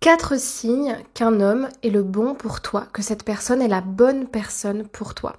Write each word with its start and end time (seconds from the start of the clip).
Quatre 0.00 0.38
signes 0.38 0.96
qu'un 1.12 1.40
homme 1.40 1.68
est 1.82 1.90
le 1.90 2.04
bon 2.04 2.36
pour 2.36 2.60
toi, 2.60 2.86
que 2.92 3.02
cette 3.02 3.24
personne 3.24 3.60
est 3.60 3.66
la 3.66 3.80
bonne 3.80 4.28
personne 4.28 4.86
pour 4.86 5.12
toi. 5.12 5.34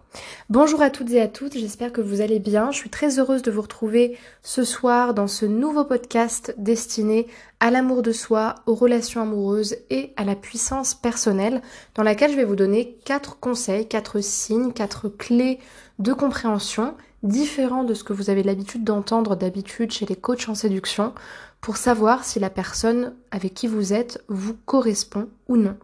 Bonjour 0.50 0.82
à 0.82 0.90
toutes 0.90 1.12
et 1.12 1.22
à 1.22 1.30
toutes, 1.30 1.58
j'espère 1.58 1.94
que 1.94 2.02
vous 2.02 2.20
allez 2.20 2.40
bien. 2.40 2.70
Je 2.72 2.78
suis 2.78 2.90
très 2.90 3.20
heureuse 3.20 3.42
de 3.42 3.52
vous 3.52 3.62
retrouver 3.62 4.18
ce 4.44 4.66
soir 4.66 5.14
dans 5.14 5.28
ce 5.28 5.46
nouveau 5.46 5.86
podcast 5.86 6.54
destiné 6.58 7.28
à 7.62 7.72
l'amour 7.72 8.02
de 8.02 8.12
soi, 8.12 8.56
aux 8.66 8.76
relations 8.76 9.22
amoureuses 9.22 9.78
et 9.90 10.12
à 10.18 10.26
la 10.26 10.36
puissance 10.36 10.94
personnelle, 10.94 11.62
dans 11.96 12.04
laquelle 12.04 12.32
je 12.32 12.36
vais 12.36 12.44
vous 12.44 12.58
donner 12.58 12.98
quatre 13.06 13.40
conseils, 13.40 13.88
quatre 13.88 14.20
signes, 14.20 14.74
quatre 14.74 15.08
clés 15.08 15.60
de 16.00 16.12
compréhension 16.12 16.96
différents 17.24 17.84
de 17.84 17.94
ce 17.94 18.04
que 18.04 18.14
vous 18.14 18.30
avez 18.30 18.44
l'habitude 18.44 18.84
d'entendre 18.84 19.36
d'habitude 19.36 19.92
chez 19.92 20.06
les 20.06 20.16
coachs 20.16 20.48
en 20.48 20.56
séduction 20.56 21.14
pour 21.62 21.78
savoir 21.78 22.24
si 22.24 22.40
la 22.40 22.50
personne 22.50 23.14
avec 23.32 23.54
qui 23.54 23.68
vous 23.68 23.92
êtes 23.92 24.24
vous 24.30 24.56
correspond 24.66 25.28
ou 25.48 25.58
non. 25.58 25.76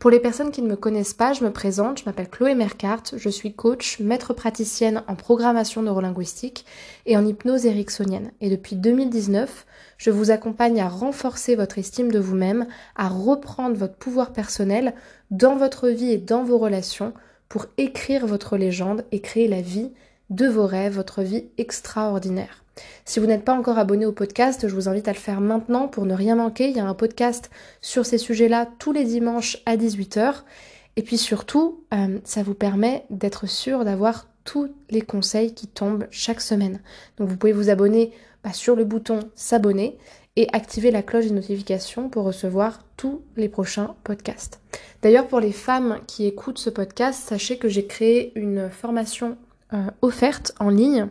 Pour 0.00 0.10
les 0.10 0.18
personnes 0.18 0.50
qui 0.50 0.62
ne 0.62 0.68
me 0.68 0.74
connaissent 0.74 1.14
pas, 1.14 1.32
je 1.32 1.44
me 1.44 1.52
présente, 1.52 2.00
je 2.00 2.04
m'appelle 2.04 2.28
Chloé 2.28 2.56
Mercart, 2.56 3.04
je 3.16 3.28
suis 3.28 3.54
coach, 3.54 4.00
maître 4.00 4.34
praticienne 4.34 5.04
en 5.06 5.14
programmation 5.14 5.82
neurolinguistique 5.82 6.66
et 7.06 7.16
en 7.16 7.24
hypnose 7.24 7.66
ericksonienne. 7.66 8.32
Et 8.40 8.50
depuis 8.50 8.74
2019, 8.74 9.64
je 9.98 10.10
vous 10.10 10.32
accompagne 10.32 10.80
à 10.80 10.88
renforcer 10.88 11.54
votre 11.54 11.78
estime 11.78 12.10
de 12.10 12.18
vous-même, 12.18 12.66
à 12.96 13.06
reprendre 13.06 13.76
votre 13.76 13.94
pouvoir 13.94 14.32
personnel 14.32 14.94
dans 15.30 15.54
votre 15.54 15.88
vie 15.88 16.10
et 16.10 16.18
dans 16.18 16.42
vos 16.42 16.58
relations 16.58 17.12
pour 17.48 17.66
écrire 17.78 18.26
votre 18.26 18.56
légende 18.56 19.04
et 19.12 19.20
créer 19.20 19.46
la 19.46 19.60
vie 19.60 19.92
de 20.32 20.46
vos 20.46 20.66
rêves, 20.66 20.94
votre 20.94 21.22
vie 21.22 21.44
extraordinaire. 21.58 22.64
Si 23.04 23.20
vous 23.20 23.26
n'êtes 23.26 23.44
pas 23.44 23.52
encore 23.52 23.78
abonné 23.78 24.06
au 24.06 24.12
podcast, 24.12 24.66
je 24.66 24.74
vous 24.74 24.88
invite 24.88 25.08
à 25.08 25.12
le 25.12 25.18
faire 25.18 25.40
maintenant 25.40 25.88
pour 25.88 26.06
ne 26.06 26.14
rien 26.14 26.36
manquer. 26.36 26.70
Il 26.70 26.76
y 26.76 26.80
a 26.80 26.86
un 26.86 26.94
podcast 26.94 27.50
sur 27.80 28.06
ces 28.06 28.18
sujets-là 28.18 28.66
tous 28.78 28.92
les 28.92 29.04
dimanches 29.04 29.58
à 29.66 29.76
18h. 29.76 30.42
Et 30.96 31.02
puis 31.02 31.18
surtout, 31.18 31.84
euh, 31.92 32.18
ça 32.24 32.42
vous 32.42 32.54
permet 32.54 33.04
d'être 33.10 33.46
sûr 33.46 33.84
d'avoir 33.84 34.28
tous 34.44 34.70
les 34.90 35.02
conseils 35.02 35.54
qui 35.54 35.66
tombent 35.66 36.06
chaque 36.10 36.40
semaine. 36.40 36.80
Donc 37.18 37.28
vous 37.28 37.36
pouvez 37.36 37.52
vous 37.52 37.70
abonner 37.70 38.12
bah, 38.42 38.52
sur 38.52 38.74
le 38.74 38.84
bouton 38.84 39.20
s'abonner 39.34 39.98
et 40.36 40.48
activer 40.52 40.90
la 40.90 41.02
cloche 41.02 41.26
des 41.26 41.34
notifications 41.34 42.08
pour 42.08 42.24
recevoir 42.24 42.80
tous 42.96 43.22
les 43.36 43.50
prochains 43.50 43.94
podcasts. 44.02 44.60
D'ailleurs, 45.02 45.28
pour 45.28 45.40
les 45.40 45.52
femmes 45.52 46.00
qui 46.06 46.26
écoutent 46.26 46.58
ce 46.58 46.70
podcast, 46.70 47.22
sachez 47.28 47.58
que 47.58 47.68
j'ai 47.68 47.86
créé 47.86 48.32
une 48.34 48.70
formation 48.70 49.36
euh, 49.74 49.86
offerte 50.00 50.52
en 50.60 50.68
ligne 50.68 51.08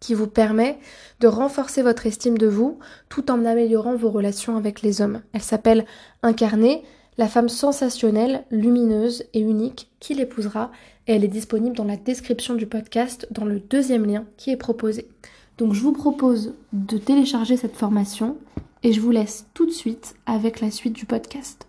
qui 0.00 0.14
vous 0.14 0.26
permet 0.26 0.78
de 1.20 1.26
renforcer 1.26 1.82
votre 1.82 2.06
estime 2.06 2.38
de 2.38 2.46
vous 2.46 2.78
tout 3.08 3.30
en 3.30 3.44
améliorant 3.44 3.96
vos 3.96 4.10
relations 4.10 4.56
avec 4.56 4.82
les 4.82 5.00
hommes. 5.00 5.22
Elle 5.32 5.42
s'appelle 5.42 5.86
Incarner, 6.22 6.82
la 7.16 7.28
femme 7.28 7.48
sensationnelle, 7.48 8.44
lumineuse 8.50 9.24
et 9.34 9.40
unique 9.40 9.90
qui 9.98 10.14
l'épousera 10.14 10.70
et 11.06 11.14
elle 11.14 11.24
est 11.24 11.28
disponible 11.28 11.76
dans 11.76 11.84
la 11.84 11.96
description 11.96 12.54
du 12.54 12.66
podcast 12.66 13.26
dans 13.30 13.44
le 13.44 13.58
deuxième 13.58 14.06
lien 14.06 14.24
qui 14.36 14.50
est 14.50 14.56
proposé. 14.56 15.08
Donc 15.56 15.72
je 15.72 15.82
vous 15.82 15.92
propose 15.92 16.54
de 16.72 16.98
télécharger 16.98 17.56
cette 17.56 17.76
formation 17.76 18.36
et 18.82 18.92
je 18.92 19.00
vous 19.00 19.10
laisse 19.10 19.46
tout 19.54 19.66
de 19.66 19.72
suite 19.72 20.14
avec 20.26 20.60
la 20.60 20.70
suite 20.70 20.92
du 20.92 21.06
podcast. 21.06 21.67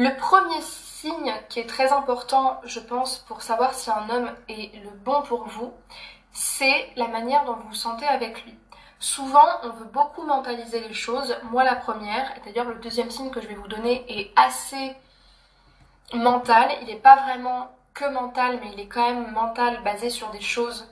Le 0.00 0.14
premier 0.16 0.60
signe 0.60 1.34
qui 1.48 1.58
est 1.58 1.68
très 1.68 1.90
important, 1.92 2.60
je 2.62 2.78
pense, 2.78 3.18
pour 3.26 3.42
savoir 3.42 3.74
si 3.74 3.90
un 3.90 4.08
homme 4.08 4.30
est 4.48 4.72
le 4.84 4.90
bon 4.90 5.22
pour 5.22 5.48
vous, 5.48 5.72
c'est 6.30 6.92
la 6.94 7.08
manière 7.08 7.44
dont 7.44 7.54
vous 7.54 7.70
vous 7.70 7.74
sentez 7.74 8.06
avec 8.06 8.44
lui. 8.44 8.54
Souvent, 9.00 9.48
on 9.64 9.70
veut 9.70 9.86
beaucoup 9.86 10.22
mentaliser 10.22 10.78
les 10.78 10.94
choses. 10.94 11.36
Moi, 11.50 11.64
la 11.64 11.74
première, 11.74 12.32
et 12.36 12.40
d'ailleurs 12.44 12.66
le 12.66 12.76
deuxième 12.76 13.10
signe 13.10 13.30
que 13.30 13.40
je 13.40 13.48
vais 13.48 13.56
vous 13.56 13.66
donner 13.66 14.04
est 14.08 14.30
assez 14.36 14.94
mental. 16.14 16.70
Il 16.82 16.86
n'est 16.86 17.00
pas 17.00 17.16
vraiment 17.16 17.68
que 17.92 18.08
mental, 18.08 18.60
mais 18.62 18.70
il 18.74 18.78
est 18.78 18.86
quand 18.86 19.04
même 19.04 19.32
mental 19.32 19.82
basé 19.82 20.10
sur 20.10 20.30
des 20.30 20.40
choses 20.40 20.88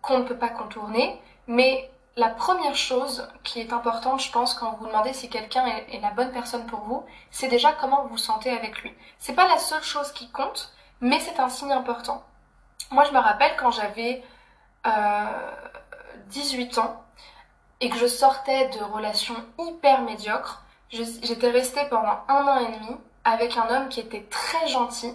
qu'on 0.00 0.20
ne 0.20 0.24
peut 0.24 0.38
pas 0.38 0.50
contourner. 0.50 1.20
Mais 1.48 1.90
la 2.18 2.30
première 2.30 2.74
chose 2.74 3.28
qui 3.44 3.60
est 3.60 3.72
importante, 3.72 4.20
je 4.20 4.32
pense, 4.32 4.54
quand 4.54 4.72
vous 4.72 4.88
demandez 4.88 5.12
si 5.12 5.30
quelqu'un 5.30 5.64
est, 5.66 6.00
la 6.00 6.10
bonne 6.10 6.32
personne 6.32 6.66
pour 6.66 6.80
vous, 6.80 7.04
c'est 7.30 7.46
déjà 7.46 7.72
comment 7.72 8.02
vous 8.02 8.08
vous 8.10 8.18
sentez 8.18 8.50
avec 8.50 8.82
lui. 8.82 8.92
C'est 9.20 9.34
pas 9.34 9.46
la 9.46 9.58
seule 9.58 9.84
chose 9.84 10.10
qui 10.10 10.28
compte, 10.32 10.72
mais 11.00 11.20
c'est 11.20 11.38
un 11.38 11.48
signe 11.48 11.70
important. 11.72 12.24
Moi, 12.90 13.04
je 13.04 13.12
me 13.12 13.18
rappelle 13.18 13.56
quand 13.56 13.70
j'avais 13.70 14.24
18 16.26 16.78
ans 16.78 17.04
et 17.80 17.88
que 17.88 17.96
je 17.96 18.08
sortais 18.08 18.68
de 18.70 18.82
relations 18.82 19.36
hyper 19.60 20.02
médiocres. 20.02 20.64
J'étais 20.90 21.50
restée 21.50 21.84
pendant 21.88 22.18
un 22.26 22.48
an 22.48 22.58
et 22.58 22.78
demi 22.78 22.96
avec 23.24 23.56
un 23.56 23.68
homme 23.68 23.88
qui 23.88 24.00
était 24.00 24.24
très 24.24 24.66
gentil, 24.66 25.14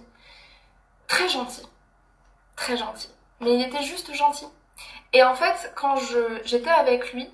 très 1.07 1.27
gentil, 1.27 1.67
très 2.55 2.77
gentil. 2.77 3.09
Mais 3.41 3.55
il 3.55 3.61
était 3.61 3.83
juste 3.83 4.13
gentil. 4.13 4.47
Et 5.13 5.23
en 5.23 5.35
fait, 5.35 5.71
quand 5.75 5.95
j'étais 6.43 6.69
avec 6.69 7.13
lui, 7.13 7.29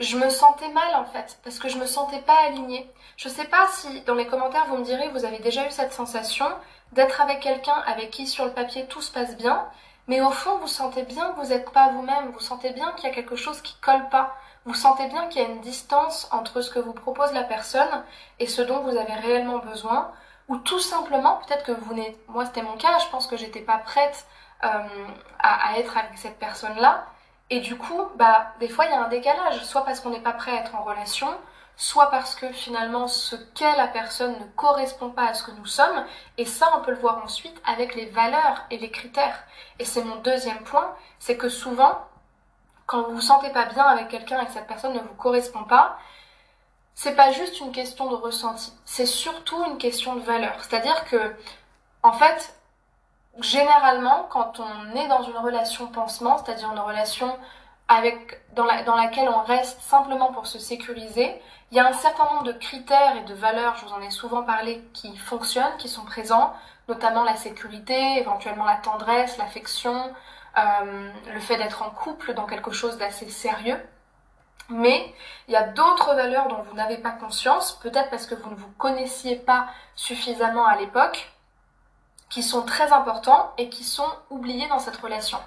je 0.00 0.16
me 0.16 0.30
sentais 0.30 0.68
mal 0.68 0.94
en 0.94 1.04
fait, 1.04 1.38
parce 1.42 1.58
que 1.58 1.68
je 1.68 1.76
me 1.76 1.86
sentais 1.86 2.20
pas 2.20 2.38
alignée. 2.46 2.90
Je 3.16 3.28
sais 3.28 3.46
pas 3.46 3.66
si 3.72 4.00
dans 4.02 4.14
les 4.14 4.26
commentaires 4.26 4.66
vous 4.68 4.78
me 4.78 4.84
direz, 4.84 5.08
vous 5.08 5.24
avez 5.24 5.38
déjà 5.40 5.66
eu 5.66 5.70
cette 5.70 5.92
sensation 5.92 6.46
d'être 6.92 7.20
avec 7.20 7.40
quelqu'un 7.40 7.82
avec 7.86 8.10
qui 8.10 8.26
sur 8.26 8.44
le 8.44 8.52
papier 8.52 8.86
tout 8.86 9.02
se 9.02 9.12
passe 9.12 9.36
bien, 9.36 9.66
mais 10.06 10.22
au 10.22 10.30
fond, 10.30 10.56
vous 10.58 10.68
sentez 10.68 11.02
bien 11.02 11.32
que 11.32 11.40
vous 11.40 11.48
n'êtes 11.48 11.70
pas 11.70 11.90
vous-même, 11.90 12.30
vous 12.30 12.40
sentez 12.40 12.70
bien 12.70 12.92
qu'il 12.92 13.08
y 13.08 13.12
a 13.12 13.14
quelque 13.14 13.36
chose 13.36 13.60
qui 13.60 13.76
colle 13.80 14.08
pas, 14.08 14.34
vous 14.64 14.74
sentez 14.74 15.06
bien 15.08 15.26
qu'il 15.26 15.42
y 15.42 15.44
a 15.44 15.48
une 15.48 15.60
distance 15.60 16.28
entre 16.30 16.62
ce 16.62 16.70
que 16.70 16.78
vous 16.78 16.94
propose 16.94 17.32
la 17.32 17.42
personne 17.42 18.04
et 18.38 18.46
ce 18.46 18.62
dont 18.62 18.80
vous 18.80 18.96
avez 18.96 19.12
réellement 19.14 19.58
besoin, 19.58 20.12
ou 20.48 20.56
tout 20.56 20.80
simplement, 20.80 21.40
peut-être 21.46 21.64
que 21.64 21.72
vous 21.72 21.92
n'êtes, 21.92 22.16
moi 22.28 22.46
c'était 22.46 22.62
mon 22.62 22.76
cas, 22.76 22.98
je 23.00 23.08
pense 23.08 23.26
que 23.26 23.36
j'étais 23.36 23.60
pas 23.60 23.78
prête 23.78 24.26
euh, 24.64 24.68
à, 25.38 25.72
à, 25.72 25.78
être 25.78 25.96
avec 25.98 26.16
cette 26.16 26.38
personne-là, 26.38 27.04
et 27.50 27.60
du 27.60 27.76
coup, 27.76 28.08
bah, 28.16 28.52
des 28.60 28.68
fois 28.68 28.86
il 28.86 28.90
y 28.90 28.94
a 28.94 29.02
un 29.04 29.08
décalage, 29.08 29.64
soit 29.64 29.84
parce 29.84 30.00
qu'on 30.00 30.10
n'est 30.10 30.20
pas 30.20 30.32
prêt 30.32 30.52
à 30.52 30.60
être 30.60 30.74
en 30.74 30.82
relation, 30.82 31.28
soit 31.76 32.10
parce 32.10 32.34
que 32.34 32.50
finalement 32.52 33.06
ce 33.08 33.36
qu'est 33.36 33.76
la 33.76 33.86
personne 33.88 34.32
ne 34.32 34.44
correspond 34.56 35.10
pas 35.10 35.28
à 35.28 35.34
ce 35.34 35.42
que 35.44 35.52
nous 35.52 35.66
sommes, 35.66 36.04
et 36.36 36.44
ça 36.44 36.70
on 36.76 36.82
peut 36.82 36.90
le 36.90 36.98
voir 36.98 37.22
ensuite 37.24 37.60
avec 37.66 37.94
les 37.94 38.06
valeurs 38.06 38.64
et 38.70 38.78
les 38.78 38.90
critères. 38.90 39.44
Et 39.78 39.84
c'est 39.84 40.04
mon 40.04 40.16
deuxième 40.16 40.62
point, 40.64 40.94
c'est 41.18 41.36
que 41.36 41.48
souvent, 41.48 42.06
quand 42.86 43.02
vous 43.02 43.16
vous 43.16 43.20
sentez 43.20 43.50
pas 43.50 43.66
bien 43.66 43.84
avec 43.84 44.08
quelqu'un 44.08 44.40
et 44.40 44.46
que 44.46 44.52
cette 44.52 44.66
personne 44.66 44.94
ne 44.94 45.00
vous 45.00 45.14
correspond 45.14 45.64
pas, 45.64 45.98
c'est 46.94 47.14
pas 47.14 47.30
juste 47.30 47.60
une 47.60 47.70
question 47.70 48.10
de 48.10 48.16
ressenti, 48.16 48.72
c'est 48.84 49.06
surtout 49.06 49.64
une 49.66 49.78
question 49.78 50.16
de 50.16 50.20
valeur. 50.20 50.56
C'est-à-dire 50.58 51.04
que, 51.04 51.36
en 52.02 52.12
fait, 52.12 52.57
généralement, 53.40 54.26
quand 54.30 54.60
on 54.60 54.96
est 54.96 55.08
dans 55.08 55.22
une 55.22 55.36
relation 55.36 55.86
pansement, 55.86 56.38
c'est-à-dire 56.38 56.70
une 56.72 56.78
relation 56.80 57.36
avec, 57.88 58.40
dans, 58.54 58.64
la, 58.64 58.82
dans 58.82 58.96
laquelle 58.96 59.28
on 59.28 59.42
reste 59.42 59.80
simplement 59.80 60.32
pour 60.32 60.46
se 60.46 60.58
sécuriser, 60.58 61.40
il 61.70 61.76
y 61.76 61.80
a 61.80 61.86
un 61.86 61.92
certain 61.92 62.24
nombre 62.24 62.44
de 62.44 62.52
critères 62.52 63.16
et 63.16 63.22
de 63.22 63.34
valeurs, 63.34 63.76
je 63.76 63.86
vous 63.86 63.92
en 63.92 64.00
ai 64.00 64.10
souvent 64.10 64.42
parlé, 64.42 64.82
qui 64.94 65.16
fonctionnent, 65.16 65.76
qui 65.78 65.88
sont 65.88 66.04
présents, 66.04 66.54
notamment 66.88 67.24
la 67.24 67.36
sécurité, 67.36 68.18
éventuellement 68.18 68.64
la 68.64 68.76
tendresse, 68.76 69.36
l'affection, 69.36 70.12
euh, 70.56 71.10
le 71.32 71.40
fait 71.40 71.56
d'être 71.56 71.82
en 71.82 71.90
couple 71.90 72.34
dans 72.34 72.46
quelque 72.46 72.70
chose 72.70 72.96
d'assez 72.98 73.28
sérieux. 73.28 73.78
Mais 74.70 75.14
il 75.46 75.52
y 75.52 75.56
a 75.56 75.62
d'autres 75.62 76.14
valeurs 76.14 76.48
dont 76.48 76.62
vous 76.62 76.74
n'avez 76.74 76.98
pas 76.98 77.10
conscience, 77.10 77.78
peut-être 77.82 78.10
parce 78.10 78.26
que 78.26 78.34
vous 78.34 78.50
ne 78.50 78.56
vous 78.56 78.70
connaissiez 78.78 79.36
pas 79.36 79.68
suffisamment 79.94 80.66
à 80.66 80.76
l'époque, 80.76 81.32
qui 82.30 82.42
sont 82.42 82.62
très 82.62 82.92
importants 82.92 83.52
et 83.58 83.68
qui 83.68 83.84
sont 83.84 84.08
oubliés 84.30 84.68
dans 84.68 84.78
cette 84.78 84.96
relation. 84.96 85.38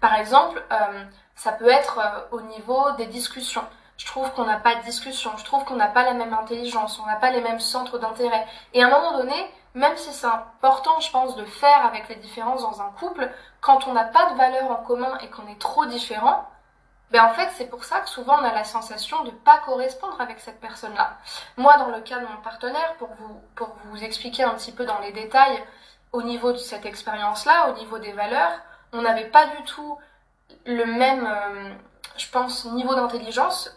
Par 0.00 0.14
exemple, 0.14 0.62
euh, 0.72 1.04
ça 1.34 1.52
peut 1.52 1.68
être 1.68 1.98
euh, 1.98 2.36
au 2.36 2.40
niveau 2.40 2.92
des 2.92 3.06
discussions 3.06 3.64
je 3.96 4.06
trouve 4.06 4.30
qu'on 4.32 4.44
n'a 4.44 4.58
pas 4.58 4.74
de 4.74 4.82
discussion, 4.82 5.30
je 5.36 5.44
trouve 5.44 5.64
qu'on 5.64 5.76
n'a 5.76 5.88
pas 5.88 6.04
la 6.04 6.12
même 6.12 6.34
intelligence, 6.34 7.00
on 7.02 7.06
n'a 7.06 7.16
pas 7.16 7.30
les 7.30 7.40
mêmes 7.40 7.60
centres 7.60 7.98
d'intérêt. 7.98 8.46
Et 8.74 8.82
à 8.82 8.86
un 8.86 8.90
moment 8.90 9.16
donné, 9.16 9.34
même 9.74 9.96
si 9.96 10.12
c'est 10.12 10.26
important, 10.26 11.00
je 11.00 11.10
pense, 11.10 11.36
de 11.36 11.44
faire 11.44 11.84
avec 11.86 12.08
les 12.08 12.16
différences 12.16 12.62
dans 12.62 12.82
un 12.82 12.90
couple, 12.98 13.30
quand 13.60 13.86
on 13.86 13.94
n'a 13.94 14.04
pas 14.04 14.30
de 14.30 14.36
valeurs 14.36 14.70
en 14.70 14.76
commun 14.76 15.16
et 15.22 15.28
qu'on 15.28 15.46
est 15.48 15.58
trop 15.58 15.86
différent, 15.86 16.48
ben 17.10 17.24
en 17.24 17.30
fait, 17.30 17.48
c'est 17.54 17.70
pour 17.70 17.84
ça 17.84 18.00
que 18.00 18.08
souvent 18.08 18.38
on 18.40 18.44
a 18.44 18.52
la 18.52 18.64
sensation 18.64 19.22
de 19.22 19.30
ne 19.30 19.36
pas 19.36 19.58
correspondre 19.58 20.20
avec 20.20 20.40
cette 20.40 20.60
personne-là. 20.60 21.16
Moi, 21.56 21.76
dans 21.78 21.88
le 21.88 22.00
cas 22.00 22.18
de 22.18 22.26
mon 22.26 22.36
partenaire, 22.42 22.94
pour 22.98 23.08
vous, 23.18 23.40
pour 23.54 23.76
vous 23.84 24.02
expliquer 24.02 24.42
un 24.42 24.54
petit 24.54 24.72
peu 24.72 24.84
dans 24.84 24.98
les 24.98 25.12
détails, 25.12 25.62
au 26.16 26.22
niveau 26.22 26.52
de 26.52 26.58
cette 26.58 26.86
expérience-là, 26.86 27.70
au 27.70 27.74
niveau 27.74 27.98
des 27.98 28.12
valeurs, 28.12 28.52
on 28.92 29.02
n'avait 29.02 29.28
pas 29.28 29.46
du 29.46 29.62
tout 29.64 29.98
le 30.64 30.84
même, 30.84 31.26
euh, 31.26 31.70
je 32.16 32.28
pense, 32.30 32.64
niveau 32.66 32.94
d'intelligence 32.94 33.70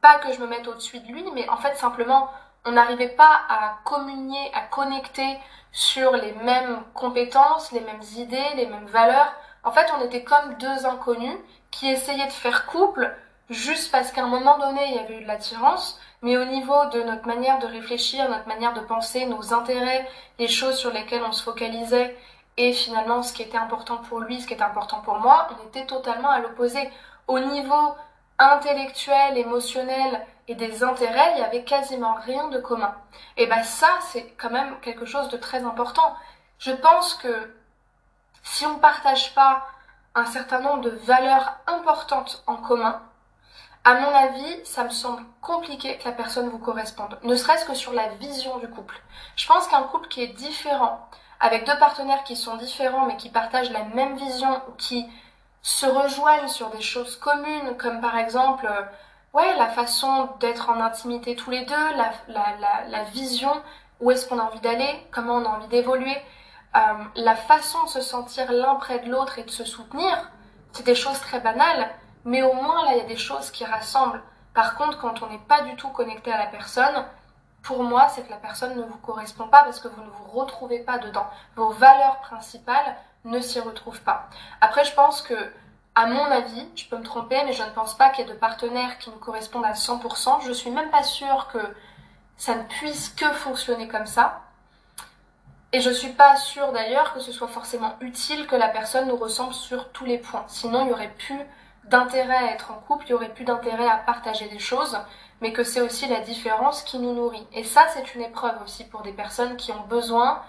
pas 0.00 0.18
que 0.18 0.32
je 0.32 0.40
me 0.40 0.46
mette 0.46 0.68
au-dessus 0.68 1.00
de 1.00 1.06
lui, 1.06 1.24
mais 1.34 1.48
en 1.48 1.56
fait 1.56 1.76
simplement 1.76 2.28
on 2.66 2.72
n'arrivait 2.72 3.16
pas 3.16 3.40
à 3.48 3.78
communier, 3.84 4.50
à 4.54 4.60
connecter 4.62 5.38
sur 5.72 6.12
les 6.12 6.32
mêmes 6.32 6.82
compétences, 6.94 7.72
les 7.72 7.80
mêmes 7.80 8.02
idées, 8.16 8.54
les 8.56 8.66
mêmes 8.66 8.86
valeurs. 8.86 9.32
En 9.64 9.72
fait, 9.72 9.86
on 9.96 10.04
était 10.04 10.24
comme 10.24 10.54
deux 10.58 10.86
inconnus 10.86 11.36
qui 11.70 11.90
essayaient 11.90 12.26
de 12.26 12.32
faire 12.32 12.66
couple 12.66 13.14
juste 13.50 13.90
parce 13.90 14.10
qu'à 14.12 14.24
un 14.24 14.28
moment 14.28 14.58
donné, 14.58 14.88
il 14.88 14.94
y 14.94 14.98
avait 14.98 15.18
eu 15.18 15.22
de 15.22 15.26
l'attirance, 15.26 15.98
mais 16.22 16.36
au 16.36 16.44
niveau 16.44 16.86
de 16.86 17.02
notre 17.02 17.26
manière 17.26 17.58
de 17.58 17.66
réfléchir, 17.66 18.28
notre 18.28 18.48
manière 18.48 18.72
de 18.72 18.80
penser, 18.80 19.26
nos 19.26 19.52
intérêts, 19.52 20.08
les 20.38 20.48
choses 20.48 20.76
sur 20.76 20.92
lesquelles 20.92 21.22
on 21.22 21.32
se 21.32 21.42
focalisait, 21.42 22.16
et 22.56 22.72
finalement 22.72 23.22
ce 23.22 23.32
qui 23.32 23.42
était 23.42 23.58
important 23.58 23.98
pour 23.98 24.20
lui, 24.20 24.40
ce 24.40 24.46
qui 24.46 24.54
était 24.54 24.62
important 24.62 25.00
pour 25.00 25.18
moi, 25.18 25.48
on 25.50 25.68
était 25.68 25.86
totalement 25.86 26.30
à 26.30 26.40
l'opposé. 26.40 26.90
Au 27.26 27.38
niveau 27.38 27.94
intellectuel, 28.38 29.36
émotionnel 29.36 30.26
et 30.48 30.54
des 30.54 30.82
intérêts, 30.82 31.32
il 31.36 31.40
y 31.40 31.44
avait 31.44 31.64
quasiment 31.64 32.14
rien 32.14 32.48
de 32.48 32.58
commun. 32.58 32.94
Et 33.36 33.46
ben 33.46 33.62
ça, 33.62 33.88
c'est 34.02 34.34
quand 34.38 34.50
même 34.50 34.78
quelque 34.80 35.04
chose 35.04 35.28
de 35.28 35.36
très 35.36 35.64
important. 35.64 36.14
Je 36.58 36.72
pense 36.72 37.14
que 37.14 37.54
si 38.42 38.66
on 38.66 38.74
ne 38.74 38.78
partage 38.78 39.34
pas 39.34 39.66
un 40.14 40.26
certain 40.26 40.60
nombre 40.60 40.82
de 40.82 40.90
valeurs 40.90 41.56
importantes 41.66 42.42
en 42.46 42.56
commun, 42.56 43.00
à 43.84 43.94
mon 43.94 44.08
avis, 44.08 44.64
ça 44.64 44.84
me 44.84 44.90
semble 44.90 45.22
compliqué 45.42 45.98
que 45.98 46.04
la 46.06 46.12
personne 46.12 46.48
vous 46.48 46.58
corresponde, 46.58 47.18
ne 47.22 47.36
serait-ce 47.36 47.66
que 47.66 47.74
sur 47.74 47.92
la 47.92 48.08
vision 48.14 48.58
du 48.58 48.68
couple. 48.68 48.98
Je 49.36 49.46
pense 49.46 49.68
qu'un 49.68 49.82
couple 49.82 50.08
qui 50.08 50.22
est 50.22 50.28
différent, 50.28 51.06
avec 51.38 51.66
deux 51.66 51.78
partenaires 51.78 52.24
qui 52.24 52.36
sont 52.36 52.56
différents 52.56 53.06
mais 53.06 53.16
qui 53.16 53.28
partagent 53.28 53.70
la 53.70 53.84
même 53.84 54.16
vision, 54.16 54.60
qui 54.78 55.06
se 55.60 55.84
rejoignent 55.84 56.48
sur 56.48 56.70
des 56.70 56.80
choses 56.80 57.16
communes, 57.16 57.76
comme 57.78 58.00
par 58.00 58.16
exemple, 58.16 58.66
euh, 58.66 58.82
ouais, 59.34 59.54
la 59.56 59.68
façon 59.68 60.30
d'être 60.40 60.70
en 60.70 60.80
intimité 60.80 61.36
tous 61.36 61.50
les 61.50 61.66
deux, 61.66 61.74
la, 62.28 63.04
vision, 63.12 63.52
où 64.00 64.10
est-ce 64.10 64.26
qu'on 64.26 64.38
a 64.38 64.44
envie 64.44 64.60
d'aller, 64.60 65.06
comment 65.10 65.36
on 65.36 65.44
a 65.44 65.48
envie 65.48 65.68
d'évoluer, 65.68 66.16
euh, 66.76 66.80
la 67.16 67.36
façon 67.36 67.82
de 67.84 67.88
se 67.88 68.00
sentir 68.00 68.50
l'un 68.50 68.76
près 68.76 69.00
de 69.00 69.10
l'autre 69.10 69.38
et 69.38 69.44
de 69.44 69.50
se 69.50 69.64
soutenir, 69.64 70.30
c'est 70.72 70.86
des 70.86 70.94
choses 70.94 71.20
très 71.20 71.40
banales, 71.40 71.90
mais 72.24 72.42
au 72.42 72.52
moins 72.52 72.84
là, 72.84 72.92
il 72.92 72.98
y 72.98 73.00
a 73.00 73.04
des 73.04 73.16
choses 73.16 73.50
qui 73.50 73.64
rassemblent. 73.64 74.22
Par 74.54 74.76
contre, 74.76 74.98
quand 74.98 75.22
on 75.22 75.28
n'est 75.28 75.38
pas 75.38 75.62
du 75.62 75.74
tout 75.76 75.88
connecté 75.88 76.32
à 76.32 76.38
la 76.38 76.46
personne, 76.46 77.04
pour 77.62 77.82
moi, 77.82 78.08
c'est 78.08 78.22
que 78.22 78.30
la 78.30 78.36
personne 78.36 78.76
ne 78.76 78.82
vous 78.82 78.98
correspond 78.98 79.48
pas 79.48 79.64
parce 79.64 79.80
que 79.80 79.88
vous 79.88 80.02
ne 80.02 80.10
vous 80.10 80.38
retrouvez 80.38 80.80
pas 80.80 80.98
dedans. 80.98 81.26
Vos 81.56 81.70
valeurs 81.70 82.18
principales 82.20 82.96
ne 83.24 83.40
s'y 83.40 83.58
retrouvent 83.58 84.02
pas. 84.02 84.28
Après, 84.60 84.84
je 84.84 84.94
pense 84.94 85.22
que, 85.22 85.34
à 85.94 86.06
mon 86.06 86.24
avis, 86.24 86.68
je 86.76 86.86
peux 86.86 86.98
me 86.98 87.02
tromper, 87.02 87.42
mais 87.44 87.52
je 87.52 87.62
ne 87.62 87.70
pense 87.70 87.96
pas 87.96 88.10
qu'il 88.10 88.26
y 88.26 88.30
ait 88.30 88.32
de 88.32 88.38
partenaires 88.38 88.98
qui 88.98 89.10
nous 89.10 89.16
correspondent 89.16 89.64
à 89.64 89.72
100%. 89.72 90.42
Je 90.44 90.52
suis 90.52 90.70
même 90.70 90.90
pas 90.90 91.02
sûre 91.02 91.48
que 91.52 91.58
ça 92.36 92.54
ne 92.54 92.62
puisse 92.64 93.08
que 93.10 93.30
fonctionner 93.32 93.88
comme 93.88 94.06
ça. 94.06 94.42
Et 95.72 95.80
je 95.80 95.90
suis 95.90 96.12
pas 96.12 96.36
sûre 96.36 96.70
d'ailleurs 96.70 97.14
que 97.14 97.20
ce 97.20 97.32
soit 97.32 97.48
forcément 97.48 97.96
utile 98.00 98.46
que 98.46 98.54
la 98.54 98.68
personne 98.68 99.08
nous 99.08 99.16
ressemble 99.16 99.54
sur 99.54 99.90
tous 99.90 100.04
les 100.04 100.18
points. 100.18 100.44
Sinon, 100.46 100.84
il 100.84 100.90
y 100.90 100.92
aurait 100.92 101.14
plus 101.18 101.40
d'intérêt 101.88 102.36
à 102.36 102.52
être 102.52 102.70
en 102.70 102.76
couple, 102.76 103.04
il 103.06 103.10
y 103.10 103.14
aurait 103.14 103.34
plus 103.34 103.44
d'intérêt 103.44 103.88
à 103.88 103.98
partager 103.98 104.48
des 104.48 104.58
choses, 104.58 104.98
mais 105.40 105.52
que 105.52 105.64
c'est 105.64 105.80
aussi 105.80 106.06
la 106.06 106.20
différence 106.20 106.82
qui 106.82 106.98
nous 106.98 107.12
nourrit. 107.12 107.46
Et 107.52 107.64
ça, 107.64 107.86
c'est 107.92 108.14
une 108.14 108.22
épreuve 108.22 108.60
aussi 108.62 108.84
pour 108.84 109.02
des 109.02 109.12
personnes 109.12 109.56
qui 109.56 109.72
ont 109.72 109.86
besoin 109.88 110.42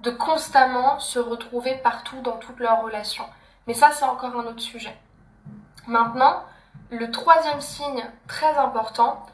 de 0.00 0.10
constamment 0.10 0.98
se 1.00 1.18
retrouver 1.18 1.74
partout 1.76 2.20
dans 2.20 2.36
toutes 2.36 2.60
leurs 2.60 2.82
relations. 2.82 3.26
Mais 3.66 3.74
ça, 3.74 3.90
c'est 3.92 4.04
encore 4.04 4.36
un 4.36 4.46
autre 4.46 4.60
sujet. 4.60 4.96
Maintenant, 5.86 6.42
le 6.90 7.10
troisième 7.10 7.60
signe 7.60 8.04
très 8.26 8.56
important, 8.56 9.26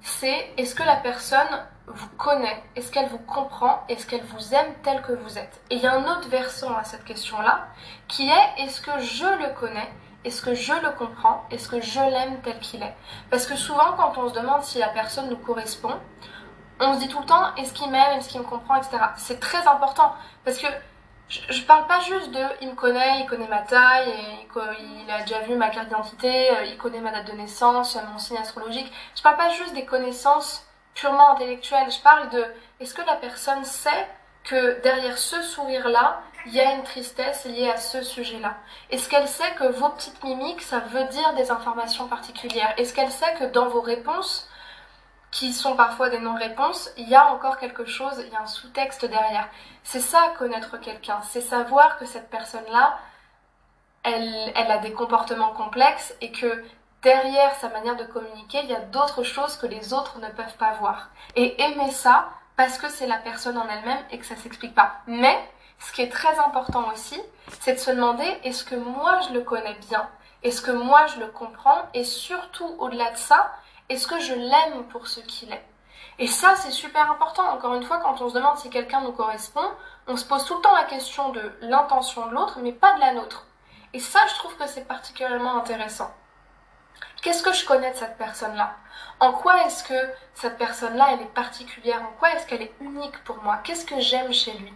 c'est 0.00 0.52
est-ce 0.56 0.74
que 0.74 0.82
la 0.82 0.96
personne 0.96 1.66
vous 1.86 2.08
connaît? 2.16 2.62
Est-ce 2.76 2.90
qu'elle 2.90 3.08
vous 3.08 3.18
comprend? 3.18 3.84
Est-ce 3.88 4.06
qu'elle 4.06 4.24
vous 4.24 4.54
aime 4.54 4.74
tel 4.82 5.02
que 5.02 5.12
vous 5.12 5.38
êtes? 5.38 5.60
Et 5.70 5.76
il 5.76 5.82
y 5.82 5.86
a 5.86 5.92
un 5.92 6.04
autre 6.04 6.28
versant 6.28 6.76
à 6.76 6.84
cette 6.84 7.04
question-là, 7.04 7.66
qui 8.08 8.28
est 8.28 8.62
est-ce 8.62 8.80
que 8.80 8.98
je 9.00 9.26
le 9.26 9.54
connais? 9.54 9.90
Est-ce 10.24 10.42
que 10.42 10.54
je 10.54 10.72
le 10.72 10.90
comprends? 10.92 11.44
Est-ce 11.50 11.68
que 11.68 11.80
je 11.80 12.00
l'aime 12.00 12.40
tel 12.42 12.58
qu'il 12.60 12.82
est? 12.82 12.94
Parce 13.30 13.46
que 13.46 13.56
souvent, 13.56 13.92
quand 13.96 14.16
on 14.18 14.28
se 14.28 14.34
demande 14.34 14.62
si 14.62 14.78
la 14.78 14.88
personne 14.88 15.28
nous 15.28 15.36
correspond, 15.36 15.94
on 16.80 16.94
se 16.94 17.00
dit 17.00 17.08
tout 17.08 17.20
le 17.20 17.26
temps 17.26 17.54
est-ce 17.56 17.72
qu'il 17.72 17.90
m'aime, 17.90 18.18
est-ce 18.18 18.28
qu'il 18.28 18.40
me 18.40 18.46
comprend, 18.46 18.76
etc. 18.76 18.98
C'est 19.16 19.40
très 19.40 19.66
important 19.66 20.14
parce 20.44 20.58
que 20.58 20.66
je, 21.28 21.60
ne 21.60 21.66
parle 21.66 21.86
pas 21.86 22.00
juste 22.00 22.30
de 22.30 22.44
il 22.60 22.68
me 22.68 22.74
connaît, 22.74 23.20
il 23.20 23.26
connaît 23.26 23.48
ma 23.48 23.62
taille, 23.62 24.12
il, 24.54 25.10
a 25.10 25.22
déjà 25.22 25.40
vu 25.40 25.56
ma 25.56 25.70
carte 25.70 25.88
d'identité, 25.88 26.50
euh, 26.50 26.64
il 26.64 26.76
connaît 26.76 27.00
ma 27.00 27.10
date 27.10 27.26
de 27.28 27.32
naissance, 27.32 27.96
mon 28.12 28.18
signe 28.18 28.36
astrologique. 28.36 28.92
Je 29.16 29.22
parle 29.22 29.36
pas 29.36 29.50
juste 29.50 29.74
des 29.74 29.84
connaissances 29.84 30.66
purement 30.94 31.30
intellectuelles. 31.32 31.90
Je 31.90 32.00
parle 32.00 32.28
de 32.30 32.44
est-ce 32.80 32.94
que 32.94 33.02
la 33.02 33.16
personne 33.16 33.64
sait 33.64 34.08
que 34.44 34.80
derrière 34.82 35.18
ce 35.18 35.40
sourire-là, 35.42 36.20
il 36.46 36.54
y 36.54 36.60
a 36.60 36.74
une 36.74 36.82
tristesse 36.82 37.44
liée 37.44 37.70
à 37.70 37.76
ce 37.76 38.02
sujet-là. 38.02 38.54
Est-ce 38.90 39.08
qu'elle 39.08 39.28
sait 39.28 39.52
que 39.56 39.64
vos 39.64 39.90
petites 39.90 40.22
mimiques, 40.24 40.62
ça 40.62 40.80
veut 40.80 41.04
dire 41.04 41.34
des 41.34 41.50
informations 41.50 42.08
particulières? 42.08 42.74
Est-ce 42.76 42.94
qu'elle 42.94 43.12
sait 43.12 43.34
que 43.38 43.44
dans 43.44 43.68
vos 43.68 43.80
réponses, 43.80 44.48
qui 45.30 45.52
sont 45.52 45.76
parfois 45.76 46.10
des 46.10 46.18
non-réponses, 46.18 46.90
il 46.96 47.08
y 47.08 47.14
a 47.14 47.32
encore 47.32 47.58
quelque 47.58 47.86
chose, 47.86 48.22
il 48.26 48.32
y 48.32 48.36
a 48.36 48.42
un 48.42 48.46
sous-texte 48.46 49.04
derrière? 49.04 49.48
C'est 49.84 50.00
ça, 50.00 50.32
connaître 50.38 50.78
quelqu'un, 50.78 51.20
c'est 51.22 51.40
savoir 51.40 51.98
que 51.98 52.04
cette 52.04 52.28
personne-là, 52.28 52.98
elle, 54.02 54.52
elle 54.56 54.70
a 54.70 54.78
des 54.78 54.92
comportements 54.92 55.52
complexes 55.52 56.14
et 56.20 56.32
que 56.32 56.64
derrière 57.02 57.54
sa 57.56 57.68
manière 57.68 57.96
de 57.96 58.04
communiquer, 58.04 58.60
il 58.64 58.70
y 58.70 58.74
a 58.74 58.80
d'autres 58.80 59.22
choses 59.22 59.56
que 59.56 59.66
les 59.66 59.92
autres 59.92 60.18
ne 60.18 60.28
peuvent 60.28 60.56
pas 60.58 60.72
voir. 60.74 61.08
Et 61.36 61.60
aimer 61.62 61.90
ça, 61.90 62.28
parce 62.56 62.78
que 62.78 62.88
c'est 62.88 63.06
la 63.06 63.18
personne 63.18 63.58
en 63.58 63.68
elle-même 63.68 64.04
et 64.10 64.18
que 64.18 64.26
ça 64.26 64.36
s'explique 64.36 64.74
pas. 64.74 64.92
Mais 65.06 65.38
ce 65.78 65.92
qui 65.92 66.02
est 66.02 66.12
très 66.12 66.38
important 66.38 66.90
aussi, 66.92 67.20
c'est 67.60 67.74
de 67.74 67.78
se 67.78 67.90
demander 67.90 68.26
est-ce 68.44 68.64
que 68.64 68.76
moi 68.76 69.20
je 69.28 69.34
le 69.34 69.40
connais 69.40 69.76
bien? 69.88 70.08
Est-ce 70.42 70.62
que 70.62 70.70
moi 70.70 71.06
je 71.06 71.20
le 71.20 71.28
comprends? 71.28 71.82
Et 71.94 72.04
surtout, 72.04 72.76
au-delà 72.78 73.10
de 73.10 73.16
ça, 73.16 73.52
est-ce 73.88 74.06
que 74.06 74.18
je 74.20 74.34
l'aime 74.34 74.84
pour 74.90 75.06
ce 75.06 75.20
qu'il 75.20 75.52
est? 75.52 75.64
Et 76.18 76.26
ça, 76.26 76.54
c'est 76.56 76.70
super 76.70 77.10
important. 77.10 77.48
Encore 77.50 77.74
une 77.74 77.82
fois, 77.82 77.98
quand 77.98 78.20
on 78.20 78.28
se 78.28 78.34
demande 78.34 78.58
si 78.58 78.70
quelqu'un 78.70 79.00
nous 79.00 79.12
correspond, 79.12 79.68
on 80.06 80.16
se 80.16 80.24
pose 80.24 80.44
tout 80.44 80.56
le 80.56 80.60
temps 80.60 80.74
la 80.74 80.84
question 80.84 81.30
de 81.30 81.52
l'intention 81.62 82.26
de 82.26 82.34
l'autre, 82.34 82.58
mais 82.60 82.72
pas 82.72 82.94
de 82.94 83.00
la 83.00 83.14
nôtre. 83.14 83.46
Et 83.92 84.00
ça, 84.00 84.20
je 84.28 84.34
trouve 84.34 84.56
que 84.56 84.66
c'est 84.66 84.86
particulièrement 84.86 85.56
intéressant. 85.56 86.12
Qu'est-ce 87.22 87.44
que 87.44 87.52
je 87.52 87.64
connais 87.64 87.92
de 87.92 87.96
cette 87.96 88.18
personne-là? 88.18 88.74
En 89.20 89.32
quoi 89.32 89.64
est-ce 89.64 89.84
que 89.84 90.10
cette 90.34 90.58
personne-là, 90.58 91.10
elle 91.12 91.22
est 91.22 91.34
particulière? 91.34 92.02
En 92.02 92.18
quoi 92.18 92.32
est-ce 92.32 92.48
qu'elle 92.48 92.62
est 92.62 92.74
unique 92.80 93.22
pour 93.22 93.40
moi? 93.44 93.60
Qu'est-ce 93.62 93.86
que 93.86 94.00
j'aime 94.00 94.32
chez 94.32 94.52
lui? 94.54 94.74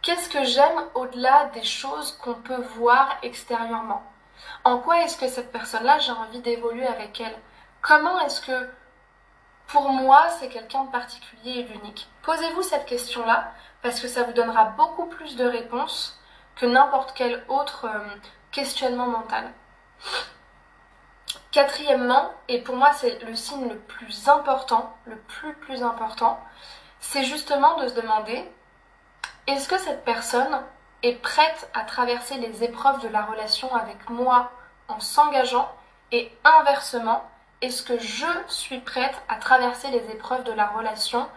Qu'est-ce 0.00 0.28
que 0.28 0.44
j'aime 0.44 0.80
au-delà 0.94 1.46
des 1.46 1.64
choses 1.64 2.12
qu'on 2.22 2.34
peut 2.34 2.62
voir 2.76 3.18
extérieurement? 3.24 4.04
En 4.62 4.78
quoi 4.78 5.02
est-ce 5.02 5.16
que 5.16 5.26
cette 5.26 5.50
personne-là, 5.50 5.98
j'ai 5.98 6.12
envie 6.12 6.40
d'évoluer 6.40 6.86
avec 6.86 7.20
elle? 7.20 7.36
Comment 7.82 8.20
est-ce 8.20 8.42
que 8.42 8.70
pour 9.66 9.88
moi, 9.90 10.28
c'est 10.38 10.48
quelqu'un 10.48 10.84
de 10.84 10.92
particulier 10.92 11.58
et 11.58 11.64
d'unique? 11.64 12.08
Posez-vous 12.22 12.62
cette 12.62 12.86
question-là 12.86 13.52
parce 13.82 13.98
que 13.98 14.06
ça 14.06 14.22
vous 14.22 14.32
donnera 14.32 14.66
beaucoup 14.66 15.06
plus 15.06 15.34
de 15.34 15.44
réponses 15.44 16.16
que 16.54 16.66
n'importe 16.66 17.12
quel 17.16 17.44
autre 17.48 17.86
euh, 17.86 18.06
questionnement 18.52 19.08
mental. 19.08 19.52
Quatrièmement, 21.50 22.30
et 22.48 22.60
pour 22.60 22.76
moi 22.76 22.92
c'est 22.92 23.22
le 23.24 23.34
signe 23.34 23.68
le 23.68 23.78
plus 23.78 24.28
important, 24.28 24.94
le 25.06 25.16
plus 25.16 25.82
important, 25.82 26.38
c'est 27.00 27.24
justement 27.24 27.78
de 27.78 27.88
se 27.88 27.94
demander 27.94 28.44
est-ce 29.46 29.66
que 29.66 29.78
cette 29.78 30.04
personne 30.04 30.62
est 31.02 31.14
prête 31.14 31.70
à 31.72 31.84
traverser 31.84 32.36
les 32.36 32.64
épreuves 32.64 33.00
de 33.00 33.08
la 33.08 33.22
relation 33.22 33.74
avec 33.74 34.10
moi 34.10 34.50
en 34.88 35.00
s'engageant 35.00 35.72
et 36.12 36.36
inversement, 36.44 37.28
est-ce 37.60 37.82
que 37.82 37.98
je 37.98 38.26
suis 38.48 38.80
prête 38.80 39.14
à 39.28 39.36
traverser 39.36 39.88
les 39.88 40.10
épreuves 40.10 40.44
de 40.44 40.52
la 40.52 40.66
relation 40.66 41.28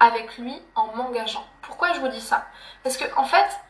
avec 0.00 0.38
lui 0.38 0.60
en 0.74 0.86
m'engageant? 0.94 1.44
Pourquoi 1.62 1.92
je 1.92 2.00
vous 2.00 2.08
dis 2.08 2.20
ça? 2.20 2.46
Parce 2.82 2.96
que 2.96 3.04
en 3.16 3.24
fait, 3.24 3.60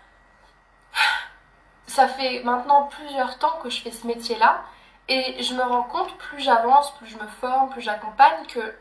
ça 1.86 2.06
fait 2.06 2.42
maintenant 2.44 2.84
plusieurs 2.84 3.38
temps 3.38 3.58
que 3.62 3.70
je 3.70 3.80
fais 3.82 3.90
ce 3.90 4.06
métier-là 4.06 4.62
et 5.08 5.42
je 5.42 5.54
me 5.54 5.62
rends 5.62 5.84
compte, 5.84 6.16
plus 6.18 6.40
j'avance, 6.40 6.94
plus 6.96 7.06
je 7.06 7.16
me 7.16 7.26
forme, 7.40 7.70
plus 7.70 7.80
j'accompagne, 7.80 8.46
qu'il 8.46 8.74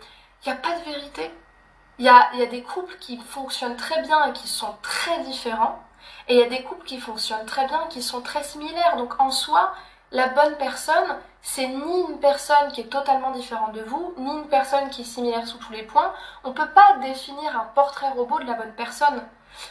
n'y 0.45 0.51
a 0.51 0.55
pas 0.55 0.77
de 0.79 0.83
vérité. 0.83 1.31
Il 1.99 2.05
y 2.05 2.09
a, 2.09 2.33
y 2.35 2.41
a 2.41 2.47
des 2.47 2.63
couples 2.63 2.95
qui 2.99 3.17
fonctionnent 3.17 3.77
très 3.77 4.01
bien 4.03 4.25
et 4.25 4.33
qui 4.33 4.47
sont 4.47 4.75
très 4.81 5.19
différents. 5.23 5.81
Et 6.27 6.35
il 6.35 6.39
y 6.39 6.43
a 6.43 6.49
des 6.49 6.63
couples 6.63 6.85
qui 6.85 6.99
fonctionnent 6.99 7.45
très 7.45 7.65
bien 7.67 7.85
et 7.85 7.87
qui 7.89 8.03
sont 8.03 8.21
très 8.21 8.43
similaires. 8.43 8.97
Donc 8.97 9.19
en 9.19 9.31
soi, 9.31 9.73
la 10.11 10.27
bonne 10.29 10.55
personne, 10.57 11.17
c'est 11.41 11.67
ni 11.67 12.01
une 12.09 12.19
personne 12.19 12.71
qui 12.71 12.81
est 12.81 12.91
totalement 12.91 13.31
différente 13.31 13.73
de 13.73 13.83
vous, 13.83 14.13
ni 14.17 14.29
une 14.29 14.47
personne 14.47 14.89
qui 14.89 15.01
est 15.01 15.05
similaire 15.05 15.47
sous 15.47 15.57
tous 15.57 15.71
les 15.71 15.83
points. 15.83 16.13
On 16.43 16.49
ne 16.49 16.53
peut 16.53 16.69
pas 16.69 16.97
définir 17.01 17.59
un 17.59 17.65
portrait 17.73 18.09
robot 18.11 18.39
de 18.39 18.45
la 18.45 18.53
bonne 18.53 18.73
personne. 18.73 19.21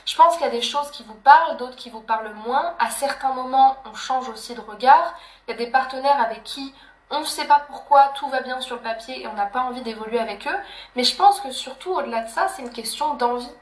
Je 0.04 0.16
pense 0.16 0.34
qu'il 0.34 0.44
y 0.44 0.48
a 0.48 0.52
des 0.52 0.62
choses 0.62 0.90
qui 0.90 1.04
vous 1.04 1.14
parlent, 1.14 1.56
d'autres 1.56 1.76
qui 1.76 1.90
vous 1.90 2.00
parlent 2.00 2.32
moins. 2.34 2.74
À 2.78 2.90
certains 2.90 3.32
moments, 3.32 3.76
on 3.90 3.94
change 3.94 4.28
aussi 4.28 4.54
de 4.54 4.60
regard. 4.60 5.14
Il 5.46 5.52
y 5.52 5.54
a 5.54 5.56
des 5.56 5.70
partenaires 5.70 6.20
avec 6.20 6.42
qui 6.44 6.74
on 7.10 7.20
ne 7.20 7.24
sait 7.24 7.46
pas 7.46 7.60
pourquoi 7.68 8.12
tout 8.16 8.28
va 8.28 8.40
bien 8.40 8.60
sur 8.60 8.76
le 8.76 8.82
papier 8.82 9.22
et 9.22 9.28
on 9.28 9.34
n'a 9.34 9.46
pas 9.46 9.60
envie 9.60 9.82
d'évoluer 9.82 10.18
avec 10.18 10.46
eux. 10.48 10.58
Mais 10.96 11.04
je 11.04 11.16
pense 11.16 11.40
que 11.40 11.50
surtout, 11.52 11.92
au-delà 11.92 12.22
de 12.22 12.28
ça, 12.28 12.48
c'est 12.48 12.62
une 12.62 12.72
question 12.72 13.14
d'envie. 13.14 13.52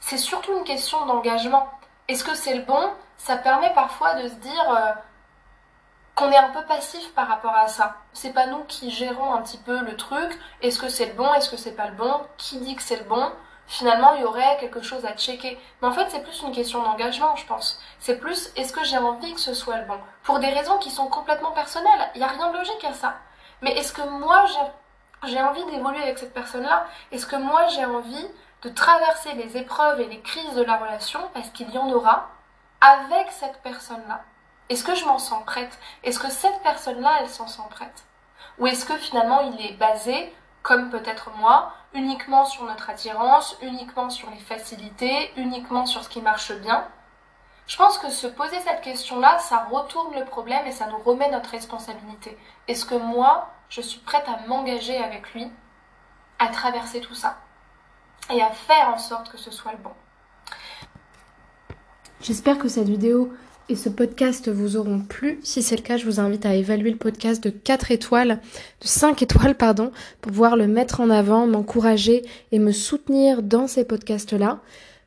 C'est 0.00 0.18
surtout 0.18 0.56
une 0.56 0.64
question 0.64 1.04
d'engagement. 1.04 1.68
Est-ce 2.08 2.24
que 2.24 2.34
c'est 2.34 2.54
le 2.54 2.62
bon? 2.62 2.90
Ça 3.18 3.36
permet 3.36 3.72
parfois 3.74 4.14
de 4.14 4.28
se 4.28 4.34
dire... 4.34 4.70
Euh, 4.70 4.92
qu'on 6.20 6.30
est 6.30 6.36
un 6.36 6.50
peu 6.50 6.62
passif 6.64 7.14
par 7.14 7.28
rapport 7.28 7.54
à 7.54 7.68
ça. 7.68 7.96
C'est 8.12 8.34
pas 8.34 8.46
nous 8.46 8.64
qui 8.64 8.90
gérons 8.90 9.32
un 9.32 9.42
petit 9.42 9.56
peu 9.56 9.80
le 9.80 9.96
truc. 9.96 10.38
Est-ce 10.60 10.78
que 10.78 10.88
c'est 10.88 11.06
le 11.06 11.14
bon? 11.14 11.32
Est-ce 11.32 11.50
que 11.50 11.56
c'est 11.56 11.72
pas 11.72 11.86
le 11.86 11.94
bon? 11.94 12.20
Qui 12.36 12.58
dit 12.58 12.76
que 12.76 12.82
c'est 12.82 12.98
le 12.98 13.04
bon? 13.04 13.32
Finalement, 13.70 14.14
il 14.14 14.22
y 14.22 14.24
aurait 14.24 14.56
quelque 14.58 14.82
chose 14.82 15.06
à 15.06 15.12
checker. 15.12 15.56
Mais 15.80 15.86
en 15.86 15.92
fait, 15.92 16.10
c'est 16.10 16.24
plus 16.24 16.42
une 16.42 16.50
question 16.50 16.82
d'engagement, 16.82 17.36
je 17.36 17.46
pense. 17.46 17.80
C'est 18.00 18.18
plus 18.18 18.50
est-ce 18.56 18.72
que 18.72 18.82
j'ai 18.82 18.98
envie 18.98 19.32
que 19.32 19.38
ce 19.38 19.54
soit 19.54 19.76
le 19.76 19.84
bon? 19.84 20.00
Pour 20.24 20.40
des 20.40 20.48
raisons 20.48 20.78
qui 20.78 20.90
sont 20.90 21.06
complètement 21.06 21.52
personnelles. 21.52 22.10
Il 22.16 22.18
n'y 22.18 22.24
a 22.24 22.30
rien 22.30 22.50
de 22.50 22.58
logique 22.58 22.84
à 22.84 22.94
ça. 22.94 23.14
Mais 23.62 23.70
est-ce 23.78 23.92
que 23.92 24.02
moi, 24.02 24.44
j'ai 25.22 25.40
envie 25.40 25.64
d'évoluer 25.66 26.02
avec 26.02 26.18
cette 26.18 26.34
personne-là? 26.34 26.84
Est-ce 27.12 27.26
que 27.26 27.36
moi, 27.36 27.68
j'ai 27.68 27.84
envie 27.84 28.26
de 28.62 28.70
traverser 28.70 29.34
les 29.34 29.56
épreuves 29.56 30.00
et 30.00 30.06
les 30.06 30.20
crises 30.20 30.54
de 30.54 30.64
la 30.64 30.76
relation, 30.76 31.20
parce 31.32 31.50
qu'il 31.50 31.70
y 31.70 31.78
en 31.78 31.90
aura, 31.90 32.26
avec 32.80 33.30
cette 33.30 33.62
personne-là? 33.62 34.22
Est-ce 34.68 34.82
que 34.82 34.96
je 34.96 35.04
m'en 35.04 35.20
sens 35.20 35.44
prête? 35.44 35.78
Est-ce 36.02 36.18
que 36.18 36.30
cette 36.30 36.60
personne-là, 36.64 37.18
elle 37.20 37.28
s'en 37.28 37.46
sent 37.46 37.62
prête? 37.70 38.02
Ou 38.58 38.66
est-ce 38.66 38.84
que 38.84 38.96
finalement 38.96 39.42
il 39.42 39.64
est 39.64 39.74
basé, 39.74 40.34
comme 40.62 40.90
peut-être 40.90 41.30
moi, 41.36 41.72
uniquement 41.94 42.44
sur 42.44 42.64
notre 42.64 42.90
attirance, 42.90 43.56
uniquement 43.62 44.10
sur 44.10 44.30
les 44.30 44.38
facilités, 44.38 45.32
uniquement 45.36 45.86
sur 45.86 46.04
ce 46.04 46.08
qui 46.08 46.20
marche 46.20 46.52
bien 46.52 46.86
Je 47.66 47.76
pense 47.76 47.98
que 47.98 48.10
se 48.10 48.26
poser 48.26 48.58
cette 48.60 48.80
question-là, 48.80 49.38
ça 49.38 49.66
retourne 49.70 50.14
le 50.18 50.24
problème 50.24 50.66
et 50.66 50.72
ça 50.72 50.86
nous 50.86 50.98
remet 50.98 51.30
notre 51.30 51.50
responsabilité. 51.50 52.36
Est-ce 52.68 52.84
que 52.84 52.94
moi, 52.94 53.50
je 53.68 53.80
suis 53.80 54.00
prête 54.00 54.28
à 54.28 54.46
m'engager 54.48 54.96
avec 54.96 55.32
lui, 55.34 55.50
à 56.38 56.48
traverser 56.48 57.00
tout 57.00 57.14
ça 57.14 57.38
et 58.30 58.42
à 58.42 58.50
faire 58.50 58.88
en 58.94 58.98
sorte 58.98 59.30
que 59.30 59.38
ce 59.38 59.50
soit 59.50 59.72
le 59.72 59.78
bon? 59.78 59.92
J'espère 62.20 62.58
que 62.58 62.68
cette 62.68 62.88
vidéo 62.88 63.32
et 63.70 63.76
ce 63.76 63.88
podcast 63.88 64.48
vous 64.48 64.76
auront 64.76 64.98
plu. 64.98 65.38
Si 65.44 65.62
c'est 65.62 65.76
le 65.76 65.82
cas, 65.82 65.96
je 65.96 66.04
vous 66.04 66.18
invite 66.18 66.44
à 66.44 66.54
évaluer 66.54 66.90
le 66.90 66.96
podcast 66.96 67.42
de 67.42 67.50
4 67.50 67.92
étoiles, 67.92 68.40
de 68.80 68.86
5 68.86 69.22
étoiles, 69.22 69.54
pardon, 69.54 69.92
pour 70.20 70.32
pouvoir 70.32 70.56
le 70.56 70.66
mettre 70.66 71.00
en 71.00 71.08
avant, 71.08 71.46
m'encourager 71.46 72.22
et 72.50 72.58
me 72.58 72.72
soutenir 72.72 73.42
dans 73.42 73.68
ces 73.68 73.84
podcasts-là. 73.84 74.58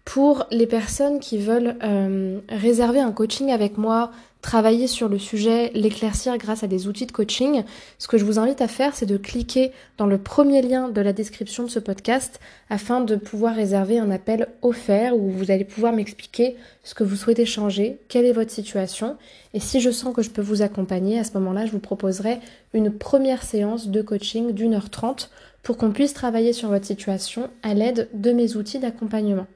Pour 0.06 0.48
les 0.50 0.68
personnes 0.68 1.20
qui 1.20 1.38
veulent 1.38 1.76
euh, 1.84 2.40
réserver 2.48 3.02
un 3.02 3.12
coaching 3.12 3.52
avec 3.52 3.78
moi, 3.78 4.12
travailler 4.44 4.88
sur 4.88 5.10
le 5.10 5.18
sujet, 5.18 5.72
l'éclaircir 5.74 6.38
grâce 6.38 6.64
à 6.64 6.68
des 6.68 6.88
outils 6.88 7.08
de 7.08 7.12
coaching, 7.12 7.64
ce 7.98 8.08
que 8.08 8.18
je 8.18 8.26
vous 8.26 8.38
invite 8.38 8.62
à 8.62 8.68
faire, 8.68 8.94
c'est 8.94 9.08
de 9.08 9.18
cliquer 9.18 9.72
dans 9.98 10.06
le 10.06 10.18
premier 10.18 10.62
lien 10.62 10.90
de 10.90 11.02
la 11.02 11.14
description 11.14 11.64
de 11.64 11.70
ce 11.70 11.80
podcast 11.80 12.40
afin 12.70 13.02
de 13.02 13.16
pouvoir 13.16 13.56
réserver 13.56 13.98
un 13.98 14.12
appel 14.12 14.50
offert 14.62 15.16
où 15.16 15.32
vous 15.32 15.50
allez 15.50 15.64
pouvoir 15.64 15.94
m'expliquer 15.94 16.58
ce 16.84 16.94
que 16.94 17.06
vous 17.06 17.16
souhaitez 17.16 17.46
changer, 17.46 18.00
quelle 18.10 18.26
est 18.26 18.34
votre 18.34 18.52
situation. 18.52 19.18
Et 19.54 19.62
si 19.62 19.80
je 19.80 19.90
sens 19.90 20.14
que 20.14 20.22
je 20.22 20.30
peux 20.30 20.42
vous 20.42 20.62
accompagner, 20.62 21.18
à 21.18 21.24
ce 21.24 21.34
moment-là, 21.38 21.66
je 21.66 21.72
vous 21.72 21.80
proposerai 21.80 22.40
une 22.74 22.92
première 22.92 23.44
séance 23.44 23.88
de 23.88 24.02
coaching 24.02 24.52
d'une 24.52 24.74
heure 24.74 24.90
trente 24.90 25.32
pour 25.64 25.78
qu'on 25.78 25.92
puisse 25.92 26.14
travailler 26.14 26.52
sur 26.52 26.68
votre 26.68 26.86
situation 26.86 27.50
à 27.64 27.74
l'aide 27.74 28.10
de 28.14 28.34
mes 28.34 28.58
outils 28.58 28.80
d'accompagnement. 28.80 29.48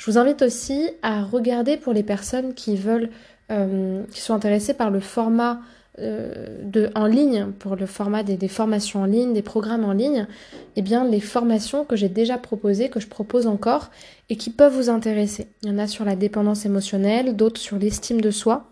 Je 0.00 0.10
vous 0.10 0.16
invite 0.16 0.40
aussi 0.40 0.88
à 1.02 1.24
regarder 1.24 1.76
pour 1.76 1.92
les 1.92 2.02
personnes 2.02 2.54
qui 2.54 2.74
veulent 2.74 3.10
euh, 3.50 4.02
qui 4.12 4.20
sont 4.20 4.34
intéressés 4.34 4.74
par 4.74 4.90
le 4.90 5.00
format 5.00 5.60
euh, 5.98 6.88
en 6.94 7.06
ligne, 7.06 7.48
pour 7.58 7.76
le 7.76 7.84
format 7.84 8.22
des, 8.22 8.48
formations 8.48 9.02
en 9.02 9.06
ligne, 9.06 9.34
des 9.34 9.42
programmes 9.42 9.84
en 9.84 9.92
ligne, 9.92 10.26
eh 10.76 10.82
bien 10.82 11.04
les 11.04 11.20
formations 11.20 11.84
que 11.84 11.96
j'ai 11.96 12.08
déjà 12.08 12.38
proposées, 12.38 12.88
que 12.88 13.00
je 13.00 13.08
propose 13.08 13.46
encore 13.46 13.90
et 14.28 14.36
qui 14.36 14.50
peuvent 14.50 14.72
vous 14.72 14.88
intéresser. 14.88 15.48
Il 15.62 15.68
y 15.68 15.72
en 15.72 15.78
a 15.78 15.86
sur 15.86 16.04
la 16.04 16.16
dépendance 16.16 16.64
émotionnelle, 16.64 17.36
d'autres 17.36 17.60
sur 17.60 17.76
l'estime 17.76 18.20
de 18.20 18.30
soi, 18.30 18.64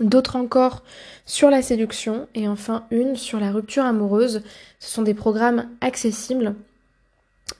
d'autres 0.00 0.36
encore 0.36 0.84
sur 1.24 1.50
la 1.50 1.62
séduction 1.62 2.28
et 2.34 2.46
enfin 2.46 2.84
une 2.90 3.16
sur 3.16 3.40
la 3.40 3.50
rupture 3.50 3.84
amoureuse. 3.84 4.42
Ce 4.80 4.92
sont 4.92 5.02
des 5.02 5.14
programmes 5.14 5.66
accessibles 5.80 6.54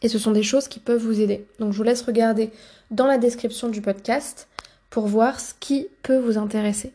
et 0.03 0.09
ce 0.09 0.19
sont 0.19 0.33
des 0.33 0.43
choses 0.43 0.69
qui 0.69 0.79
peuvent 0.79 1.03
vous 1.03 1.21
aider. 1.21 1.47
Donc 1.59 1.73
je 1.73 1.79
vous 1.79 1.85
laisse 1.85 2.03
regarder 2.03 2.51
dans 2.91 3.07
la 3.07 3.19
description 3.19 3.69
du 3.69 3.81
podcast 3.81 4.47
pour 4.91 5.07
voir 5.07 5.41
ce 5.41 5.55
qui 5.59 5.89
peut 6.03 6.19
vous 6.19 6.39
intéresser. 6.39 6.93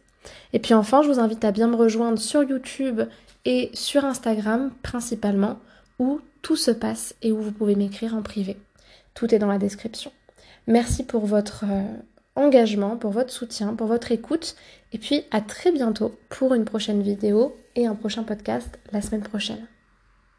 Et 0.54 0.60
puis 0.60 0.74
enfin, 0.74 1.02
je 1.02 1.10
vous 1.10 1.20
invite 1.20 1.44
à 1.44 1.52
bien 1.52 1.68
me 1.68 1.76
rejoindre 1.76 2.20
sur 2.20 2.44
YouTube 2.44 3.02
et 3.46 3.70
sur 3.74 4.06
Instagram 4.06 4.72
principalement, 4.82 5.60
où 6.00 6.22
tout 6.42 6.56
se 6.56 6.72
passe 6.72 7.16
et 7.22 7.32
où 7.32 7.42
vous 7.42 7.52
pouvez 7.52 7.76
m'écrire 7.76 8.16
en 8.16 8.22
privé. 8.22 8.58
Tout 9.14 9.34
est 9.34 9.40
dans 9.40 9.48
la 9.48 9.58
description. 9.58 10.12
Merci 10.68 11.04
pour 11.04 11.26
votre 11.26 11.66
euh, 11.70 11.84
engagement, 12.36 12.98
pour 12.98 13.12
votre 13.12 13.32
soutien, 13.32 13.74
pour 13.76 13.88
votre 13.88 14.12
écoute. 14.12 14.56
Et 14.92 14.98
puis 14.98 15.24
à 15.32 15.42
très 15.42 15.72
bientôt 15.72 16.16
pour 16.30 16.54
une 16.54 16.66
prochaine 16.66 17.02
vidéo 17.02 17.56
et 17.76 17.86
un 17.86 17.96
prochain 17.96 18.24
podcast 18.24 18.80
la 18.92 19.02
semaine 19.02 19.24
prochaine. 19.24 19.68